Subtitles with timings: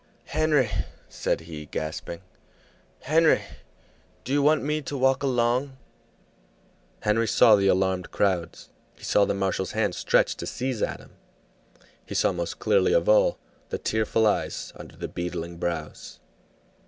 [0.33, 0.71] "Henry,"
[1.09, 2.21] said he, gasping,
[3.01, 3.43] "Henry,
[4.23, 5.77] do you want me to walk along?"
[7.01, 11.11] Henry saw the alarmed crowds, he saw the marshal's hand stretched to seize Adam,
[12.03, 13.37] he saw most clearly of all
[13.69, 16.19] the tearful eyes under the beetling brows.